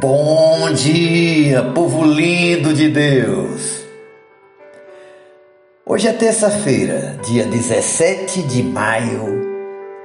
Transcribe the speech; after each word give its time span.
Bom 0.00 0.72
dia, 0.72 1.62
povo 1.72 2.04
lindo 2.04 2.74
de 2.74 2.88
Deus! 2.88 3.84
Hoje 5.86 6.08
é 6.08 6.12
terça-feira, 6.12 7.18
dia 7.24 7.44
17 7.44 8.42
de 8.42 8.62
maio 8.62 9.40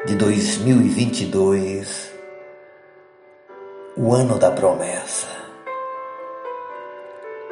de 0.06 0.16
2022, 0.16 2.12
o 3.98 4.14
ano 4.14 4.38
da 4.38 4.52
promessa. 4.52 5.28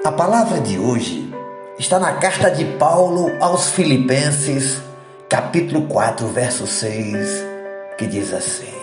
A 0.05 0.11
palavra 0.11 0.59
de 0.59 0.77
hoje 0.77 1.33
está 1.79 1.97
na 1.97 2.13
carta 2.17 2.51
de 2.51 2.65
Paulo 2.77 3.31
aos 3.39 3.71
Filipenses, 3.71 4.79
capítulo 5.27 5.87
4, 5.87 6.27
verso 6.27 6.67
6, 6.67 7.45
que 7.97 8.05
diz 8.05 8.31
assim: 8.31 8.76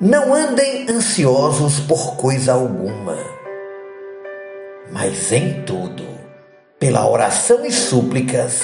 Não 0.00 0.32
andem 0.32 0.88
ansiosos 0.88 1.80
por 1.80 2.14
coisa 2.14 2.52
alguma, 2.52 3.16
mas 4.92 5.32
em 5.32 5.64
tudo, 5.64 6.06
pela 6.78 7.10
oração 7.10 7.66
e 7.66 7.72
súplicas, 7.72 8.62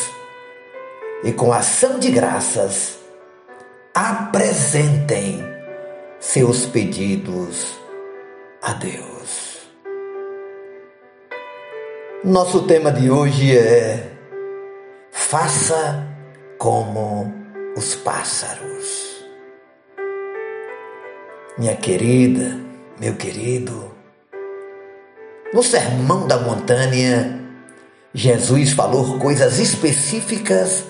e 1.24 1.32
com 1.32 1.52
ação 1.52 1.98
de 1.98 2.12
graças, 2.12 3.00
apresentem 3.92 5.44
seus 6.20 6.66
pedidos 6.66 7.80
a 8.62 8.72
Deus. 8.74 9.58
Nosso 12.22 12.64
tema 12.68 12.92
de 12.92 13.10
hoje 13.10 13.58
é 13.58 14.08
Faça 15.10 16.06
como 16.58 17.34
os 17.76 17.96
pássaros. 17.96 19.13
Minha 21.56 21.76
querida, 21.76 22.58
meu 22.98 23.14
querido, 23.14 23.94
no 25.52 25.62
Sermão 25.62 26.26
da 26.26 26.36
Montanha, 26.36 27.40
Jesus 28.12 28.72
falou 28.72 29.20
coisas 29.20 29.60
específicas 29.60 30.84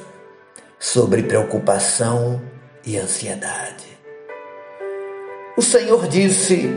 sobre 0.79 1.25
preocupação 1.25 2.41
e 2.83 2.97
ansiedade. 2.97 3.85
O 5.55 5.61
Senhor 5.61 6.09
disse: 6.09 6.71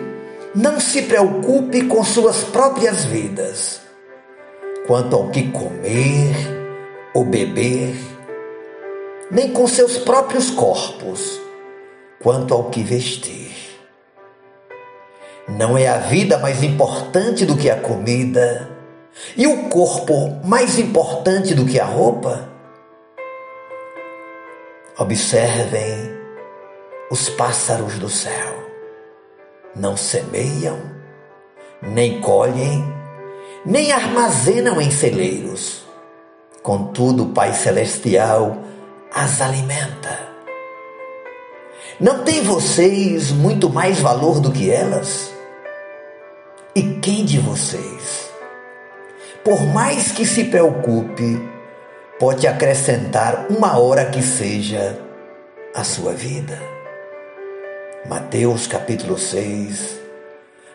Não 0.54 0.82
se 0.82 1.04
preocupe 1.04 1.86
com 1.86 2.04
suas 2.04 2.44
próprias 2.44 3.06
vidas, 3.06 3.80
quanto 4.86 5.16
ao 5.16 5.30
que 5.30 5.50
comer 5.50 6.36
ou 7.14 7.24
beber, 7.24 7.96
nem 9.32 9.54
com 9.54 9.66
seus 9.66 9.98
próprios 9.98 10.52
corpos, 10.52 11.40
quanto 12.20 12.54
ao 12.54 12.70
que 12.70 12.84
vestir. 12.84 13.67
Não 15.58 15.78
é 15.78 15.88
a 15.88 15.98
vida 15.98 16.38
mais 16.38 16.62
importante 16.62 17.46
do 17.46 17.58
que 17.58 17.68
a 17.70 17.76
comida, 17.76 18.70
e 19.36 19.48
o 19.48 19.70
corpo 19.70 20.40
mais 20.46 20.78
importante 20.78 21.56
do 21.56 21.66
que 21.66 21.80
a 21.80 21.86
roupa? 21.86 22.48
Observem 25.00 26.16
os 27.10 27.30
pássaros 27.30 27.98
do 27.98 28.08
céu 28.08 28.58
não 29.76 29.96
semeiam, 29.96 30.80
nem 31.82 32.20
colhem, 32.20 32.84
nem 33.66 33.92
armazenam 33.92 34.82
em 34.82 34.90
celeiros. 34.90 35.84
Contudo, 36.64 37.24
o 37.24 37.30
Pai 37.30 37.54
Celestial 37.54 38.58
as 39.14 39.42
alimenta. 39.42 40.28
Não 42.00 42.24
tem 42.24 42.44
vocês 42.44 43.32
muito 43.32 43.70
mais 43.70 44.00
valor 44.00 44.40
do 44.40 44.52
que 44.52 44.70
elas? 44.70 45.37
E 46.78 47.00
quem 47.00 47.26
de 47.26 47.40
vocês, 47.40 48.32
por 49.44 49.66
mais 49.74 50.12
que 50.12 50.24
se 50.24 50.44
preocupe, 50.44 51.42
pode 52.20 52.46
acrescentar 52.46 53.48
uma 53.50 53.80
hora 53.80 54.06
que 54.12 54.22
seja 54.22 54.96
à 55.74 55.84
sua 55.84 56.14
vida? 56.14 56.62
Mateus 58.08 58.68
capítulo 58.68 59.18
6, 59.18 60.00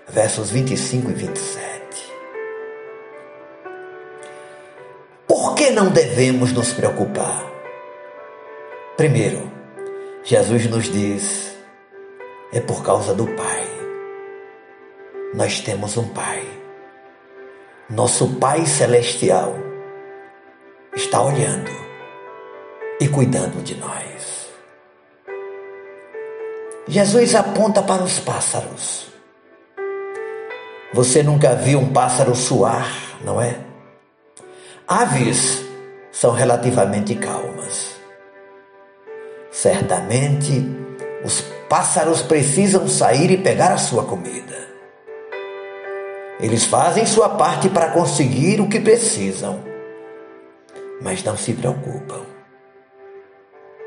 versos 0.08 0.50
25 0.50 1.08
e 1.08 1.14
27. 1.14 1.62
Por 5.28 5.54
que 5.54 5.70
não 5.70 5.88
devemos 5.88 6.52
nos 6.52 6.72
preocupar? 6.72 7.46
Primeiro, 8.96 9.52
Jesus 10.24 10.68
nos 10.68 10.92
diz: 10.92 11.56
é 12.52 12.58
por 12.58 12.82
causa 12.82 13.14
do 13.14 13.28
Pai. 13.36 13.81
Nós 15.34 15.60
temos 15.60 15.96
um 15.96 16.08
Pai. 16.08 16.46
Nosso 17.88 18.34
Pai 18.34 18.66
Celestial 18.66 19.54
está 20.94 21.22
olhando 21.22 21.70
e 23.00 23.08
cuidando 23.08 23.62
de 23.62 23.74
nós. 23.76 24.50
Jesus 26.86 27.34
aponta 27.34 27.82
para 27.82 28.02
os 28.02 28.20
pássaros. 28.20 29.06
Você 30.92 31.22
nunca 31.22 31.54
viu 31.54 31.78
um 31.78 31.90
pássaro 31.90 32.34
suar, 32.34 32.92
não 33.24 33.40
é? 33.40 33.58
Aves 34.86 35.64
são 36.10 36.32
relativamente 36.32 37.14
calmas. 37.14 37.96
Certamente 39.50 40.70
os 41.24 41.40
pássaros 41.70 42.20
precisam 42.20 42.86
sair 42.86 43.30
e 43.30 43.38
pegar 43.38 43.72
a 43.72 43.78
sua 43.78 44.04
comida. 44.04 44.71
Eles 46.42 46.64
fazem 46.64 47.06
sua 47.06 47.30
parte 47.30 47.70
para 47.70 47.92
conseguir 47.92 48.60
o 48.60 48.68
que 48.68 48.80
precisam, 48.80 49.62
mas 51.00 51.24
não 51.24 51.36
se 51.36 51.54
preocupam. 51.54 52.20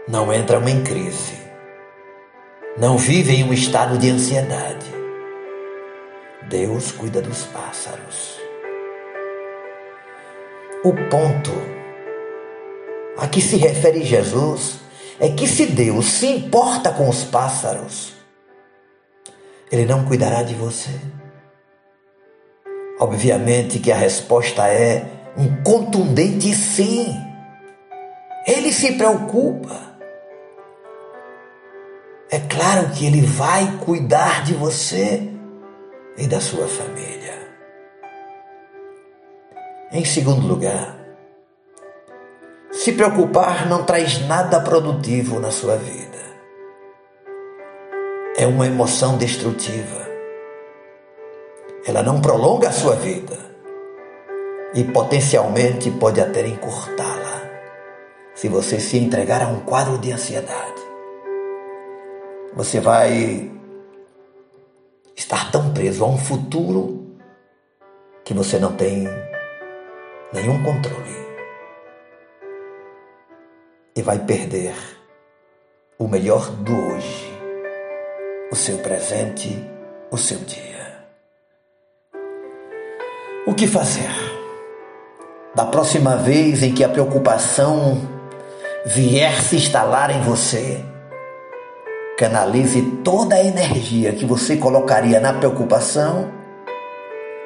Não 0.07 0.33
entram 0.33 0.67
em 0.67 0.83
crise 0.83 1.45
não 2.77 2.97
vivem 2.97 3.39
em 3.39 3.43
um 3.45 3.53
estado 3.53 3.97
de 3.97 4.09
ansiedade. 4.09 4.85
Deus 6.49 6.91
cuida 6.91 7.21
dos 7.21 7.43
pássaros. 7.45 8.38
O 10.83 10.93
ponto 11.09 11.51
a 13.17 13.27
que 13.27 13.39
se 13.39 13.55
refere 13.55 14.03
Jesus 14.03 14.79
é 15.22 15.29
que 15.29 15.47
se 15.47 15.67
Deus 15.67 16.05
se 16.05 16.27
importa 16.27 16.91
com 16.91 17.07
os 17.07 17.23
pássaros, 17.23 18.13
Ele 19.72 19.85
não 19.85 20.03
cuidará 20.03 20.43
de 20.43 20.53
você. 20.53 20.91
Obviamente 23.00 23.79
que 23.79 23.91
a 23.91 23.95
resposta 23.95 24.67
é 24.67 25.06
um 25.38 25.61
contundente 25.63 26.53
sim. 26.53 27.07
Ele 28.47 28.72
se 28.72 28.94
preocupa. 28.94 29.95
É 32.29 32.39
claro 32.39 32.89
que 32.89 33.05
Ele 33.05 33.22
vai 33.22 33.79
cuidar 33.85 34.44
de 34.44 34.53
você 34.53 35.29
e 36.17 36.28
da 36.28 36.39
sua 36.39 36.67
família. 36.67 37.34
Em 39.91 40.05
segundo 40.05 40.47
lugar, 40.47 40.97
se 42.72 42.94
preocupar 42.94 43.67
não 43.67 43.84
traz 43.84 44.25
nada 44.28 44.59
produtivo 44.59 45.39
na 45.39 45.51
sua 45.51 45.75
vida. 45.75 46.17
É 48.38 48.45
uma 48.45 48.67
emoção 48.67 49.17
destrutiva. 49.17 50.04
Ela 51.85 52.01
não 52.01 52.19
prolonga 52.19 52.69
a 52.69 52.72
sua 52.72 52.96
vida. 52.96 53.38
E 54.73 54.84
potencialmente 54.84 55.91
pode 55.91 56.19
até 56.19 56.46
encurtá-la 56.46 57.25
se 58.34 58.50
você 58.50 58.79
se 58.79 58.97
entregar 58.97 59.41
a 59.41 59.47
um 59.47 59.62
quadro 59.62 59.97
de 59.97 60.12
ansiedade. 60.12 60.81
Você 62.53 62.79
vai 62.79 63.49
estar 65.16 65.52
tão 65.52 65.73
preso 65.73 66.03
a 66.03 66.08
um 66.08 66.17
futuro 66.17 67.16
que 68.26 68.34
você 68.34 68.59
não 68.59 68.76
tem 68.76 69.08
nenhum 70.34 70.61
controle. 70.64 71.16
E 73.96 74.02
vai 74.02 74.20
perder 74.20 74.76
o 75.97 76.08
melhor 76.08 76.49
do 76.49 76.73
hoje, 76.73 77.40
o 78.52 78.55
seu 78.55 78.79
presente, 78.79 79.66
o 80.11 80.17
seu 80.17 80.40
dia. 80.40 80.74
Que 83.57 83.67
fazer? 83.67 84.09
Da 85.55 85.66
próxima 85.66 86.17
vez 86.17 86.61
em 86.61 86.73
que 86.73 86.84
a 86.84 86.90
preocupação 86.90 88.02
vier 88.85 89.41
se 89.41 89.55
instalar 89.55 90.11
em 90.11 90.22
você, 90.22 90.84
Canalize 92.17 92.81
toda 93.03 93.35
a 93.35 93.43
energia 93.43 94.13
que 94.13 94.25
você 94.25 94.55
colocaria 94.55 95.19
na 95.19 95.34
preocupação, 95.34 96.31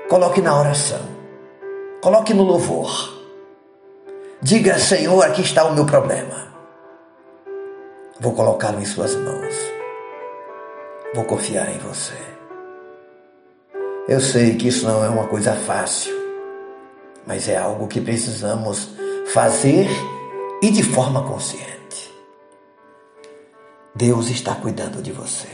coloque 0.07 0.41
na 0.41 0.59
oração, 0.59 1.01
coloque 1.99 2.35
no 2.35 2.43
louvor. 2.43 3.17
Diga, 4.39 4.77
Senhor, 4.77 5.25
aqui 5.25 5.41
está 5.41 5.65
o 5.65 5.73
meu 5.73 5.87
problema. 5.87 6.53
Vou 8.19 8.33
colocá-lo 8.33 8.79
em 8.79 8.85
Suas 8.85 9.15
mãos. 9.15 9.55
Vou 11.15 11.23
confiar 11.23 11.67
em 11.71 11.79
você. 11.79 12.38
Eu 14.09 14.19
sei 14.19 14.55
que 14.55 14.69
isso 14.69 14.87
não 14.87 15.05
é 15.05 15.07
uma 15.07 15.27
coisa 15.27 15.53
fácil, 15.53 16.11
mas 17.27 17.47
é 17.47 17.55
algo 17.55 17.87
que 17.87 18.01
precisamos 18.01 18.89
fazer 19.31 19.87
e 20.63 20.71
de 20.71 20.81
forma 20.81 21.23
consciente. 21.27 22.11
Deus 23.93 24.31
está 24.31 24.55
cuidando 24.55 24.99
de 25.03 25.11
você. 25.11 25.47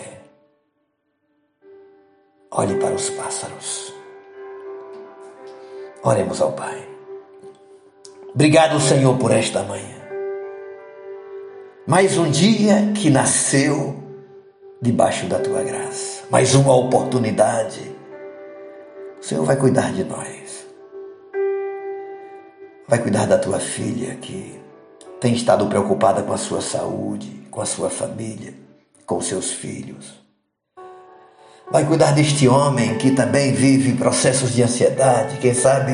Olhe 2.50 2.76
para 2.76 2.96
os 2.96 3.10
pássaros. 3.10 3.94
Oremos 6.02 6.40
ao 6.40 6.54
Pai. 6.54 6.88
Obrigado, 8.34 8.80
Senhor, 8.80 9.18
por 9.18 9.32
esta 9.32 9.64
manhã. 9.64 10.00
Mais 11.86 12.18
um 12.18 12.32
dia 12.32 12.94
que 12.96 13.10
nasceu 13.10 14.02
debaixo 14.82 15.26
da 15.26 15.40
tua 15.40 15.62
graça. 15.62 16.24
Mais 16.32 16.56
uma 16.56 16.74
oportunidade. 16.74 17.95
O 19.20 19.24
Senhor 19.24 19.46
vai 19.46 19.56
cuidar 19.56 19.92
de 19.92 20.04
nós. 20.04 20.66
Vai 22.88 23.00
cuidar 23.00 23.26
da 23.26 23.38
tua 23.38 23.60
filha 23.60 24.16
que 24.16 24.60
tem 25.20 25.34
estado 25.34 25.66
preocupada 25.68 26.22
com 26.22 26.34
a 26.34 26.38
sua 26.38 26.62
saúde, 26.62 27.48
com 27.50 27.62
a 27.62 27.66
sua 27.66 27.90
família, 27.90 28.54
com 29.06 29.20
seus 29.22 29.52
filhos. 29.52 30.24
Vai 31.72 31.84
cuidar 31.86 32.12
deste 32.12 32.48
homem 32.48 32.98
que 32.98 33.12
também 33.12 33.54
vive 33.54 33.94
processos 33.94 34.54
de 34.54 34.62
ansiedade. 34.62 35.38
Quem 35.38 35.54
sabe 35.54 35.92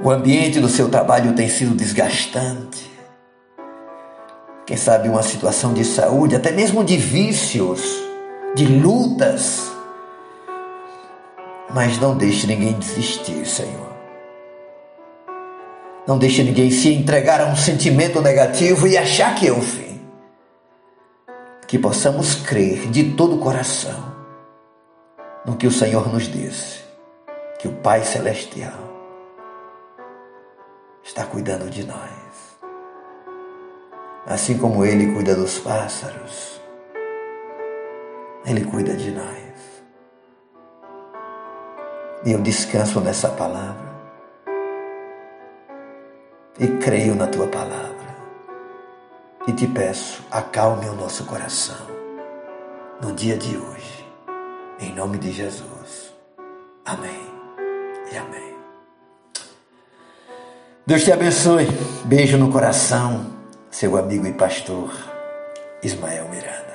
o 0.00 0.10
ambiente 0.10 0.60
do 0.60 0.68
seu 0.68 0.88
trabalho 0.88 1.34
tem 1.34 1.48
sido 1.48 1.74
desgastante. 1.74 2.88
Quem 4.64 4.76
sabe 4.76 5.08
uma 5.08 5.22
situação 5.22 5.72
de 5.72 5.84
saúde, 5.84 6.36
até 6.36 6.52
mesmo 6.52 6.84
de 6.84 6.96
vícios, 6.96 7.82
de 8.54 8.66
lutas. 8.66 9.75
Mas 11.76 11.98
não 11.98 12.16
deixe 12.16 12.46
ninguém 12.46 12.72
desistir, 12.72 13.44
Senhor. 13.44 13.92
Não 16.06 16.16
deixe 16.16 16.42
ninguém 16.42 16.70
se 16.70 16.90
entregar 16.90 17.38
a 17.38 17.44
um 17.48 17.54
sentimento 17.54 18.22
negativo 18.22 18.86
e 18.86 18.96
achar 18.96 19.34
que 19.34 19.46
é 19.46 19.52
o 19.52 19.60
fim. 19.60 20.00
Que 21.68 21.78
possamos 21.78 22.34
crer 22.34 22.88
de 22.90 23.12
todo 23.12 23.36
o 23.36 23.40
coração 23.40 24.10
no 25.44 25.54
que 25.54 25.66
o 25.66 25.70
Senhor 25.70 26.10
nos 26.10 26.22
disse, 26.22 26.80
que 27.58 27.68
o 27.68 27.72
Pai 27.72 28.02
Celestial 28.04 28.72
está 31.04 31.26
cuidando 31.26 31.68
de 31.68 31.84
nós. 31.84 32.56
Assim 34.24 34.56
como 34.56 34.82
Ele 34.82 35.12
cuida 35.12 35.34
dos 35.34 35.58
pássaros, 35.58 36.58
Ele 38.46 38.64
cuida 38.64 38.94
de 38.94 39.10
nós. 39.10 39.45
E 42.24 42.32
eu 42.32 42.40
descanso 42.40 43.00
nessa 43.00 43.28
palavra 43.28 43.86
e 46.58 46.66
creio 46.78 47.14
na 47.14 47.26
tua 47.26 47.46
palavra. 47.46 47.96
E 49.46 49.52
te 49.52 49.66
peço, 49.66 50.24
acalme 50.30 50.88
o 50.88 50.94
nosso 50.94 51.24
coração 51.24 51.86
no 53.00 53.12
dia 53.12 53.36
de 53.36 53.56
hoje 53.56 54.06
em 54.80 54.94
nome 54.94 55.18
de 55.18 55.32
Jesus. 55.32 56.12
Amém 56.84 57.20
e 58.12 58.16
amém. 58.16 58.54
Deus 60.86 61.02
te 61.02 61.12
abençoe. 61.12 61.66
Beijo 62.04 62.36
no 62.36 62.50
coração, 62.50 63.26
seu 63.70 63.96
amigo 63.96 64.26
e 64.26 64.32
pastor 64.32 64.92
Ismael 65.82 66.28
Miranda. 66.28 66.65